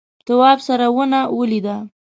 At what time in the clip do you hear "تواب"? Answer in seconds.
0.25-0.59